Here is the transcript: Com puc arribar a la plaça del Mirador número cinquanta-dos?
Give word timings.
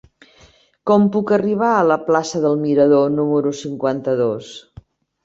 Com 0.91 1.03
puc 1.15 1.33
arribar 1.35 1.69
a 1.73 1.83
la 1.89 1.97
plaça 2.07 2.41
del 2.45 2.57
Mirador 2.63 3.13
número 3.19 3.53
cinquanta-dos? 3.59 4.49